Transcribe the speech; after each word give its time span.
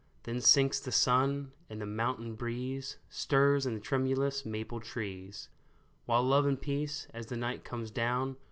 Then 0.23 0.41
sinks 0.41 0.79
the 0.79 0.91
sun, 0.91 1.51
and 1.69 1.79
the 1.79 1.85
mountain 1.85 2.33
breeze 2.33 2.97
Stirs 3.07 3.67
in 3.67 3.75
the 3.75 3.79
tremulous 3.79 4.47
maple 4.47 4.79
trees; 4.79 5.47
While 6.07 6.23
Love 6.23 6.47
and 6.47 6.59
Peace, 6.59 7.05
as 7.13 7.27
the 7.27 7.37
night 7.37 7.63
comes 7.63 7.91
down. 7.91 8.37